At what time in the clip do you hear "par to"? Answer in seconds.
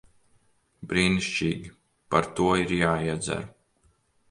2.15-2.49